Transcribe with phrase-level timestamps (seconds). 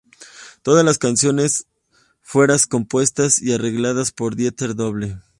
[0.63, 1.67] Todas las canciones
[2.23, 5.21] fueras compuestas y arregladas por Dieter Bohlen.